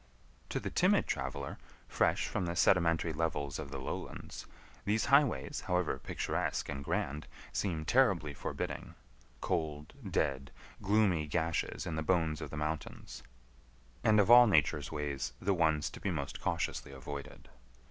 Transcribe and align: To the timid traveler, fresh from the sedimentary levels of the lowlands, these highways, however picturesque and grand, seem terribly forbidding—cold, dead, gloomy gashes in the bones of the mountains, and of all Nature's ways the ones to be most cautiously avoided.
To 0.49 0.59
the 0.59 0.71
timid 0.71 1.05
traveler, 1.05 1.59
fresh 1.87 2.27
from 2.27 2.47
the 2.47 2.55
sedimentary 2.55 3.13
levels 3.13 3.59
of 3.59 3.69
the 3.69 3.77
lowlands, 3.77 4.47
these 4.83 5.05
highways, 5.05 5.65
however 5.67 5.99
picturesque 5.99 6.69
and 6.69 6.83
grand, 6.83 7.27
seem 7.53 7.85
terribly 7.85 8.33
forbidding—cold, 8.33 9.93
dead, 10.11 10.49
gloomy 10.81 11.27
gashes 11.27 11.85
in 11.85 11.97
the 11.97 12.01
bones 12.01 12.41
of 12.41 12.49
the 12.49 12.57
mountains, 12.57 13.21
and 14.03 14.19
of 14.19 14.31
all 14.31 14.47
Nature's 14.47 14.91
ways 14.91 15.33
the 15.39 15.53
ones 15.53 15.87
to 15.91 15.99
be 15.99 16.09
most 16.09 16.41
cautiously 16.41 16.91
avoided. 16.91 17.47